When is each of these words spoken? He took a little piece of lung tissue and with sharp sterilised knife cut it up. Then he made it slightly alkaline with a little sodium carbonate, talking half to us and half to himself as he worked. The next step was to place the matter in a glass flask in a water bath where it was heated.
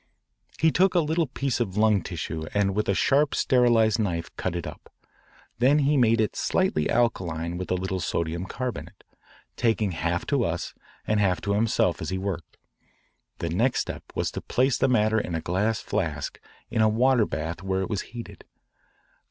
He 0.57 0.71
took 0.71 0.95
a 0.95 0.99
little 0.99 1.27
piece 1.27 1.59
of 1.59 1.77
lung 1.77 2.01
tissue 2.01 2.47
and 2.55 2.73
with 2.73 2.89
sharp 2.97 3.35
sterilised 3.35 3.99
knife 3.99 4.35
cut 4.35 4.55
it 4.55 4.65
up. 4.65 4.91
Then 5.59 5.77
he 5.77 5.95
made 5.95 6.19
it 6.19 6.35
slightly 6.35 6.89
alkaline 6.89 7.55
with 7.55 7.69
a 7.69 7.75
little 7.75 7.99
sodium 7.99 8.47
carbonate, 8.47 9.03
talking 9.57 9.91
half 9.91 10.25
to 10.25 10.43
us 10.43 10.73
and 11.05 11.19
half 11.19 11.39
to 11.41 11.53
himself 11.53 12.01
as 12.01 12.09
he 12.09 12.17
worked. 12.17 12.57
The 13.37 13.49
next 13.49 13.81
step 13.81 14.03
was 14.15 14.31
to 14.31 14.41
place 14.41 14.79
the 14.79 14.87
matter 14.89 15.19
in 15.19 15.35
a 15.35 15.39
glass 15.41 15.81
flask 15.81 16.39
in 16.71 16.81
a 16.81 16.89
water 16.89 17.27
bath 17.27 17.61
where 17.61 17.81
it 17.81 17.87
was 17.91 18.01
heated. 18.01 18.43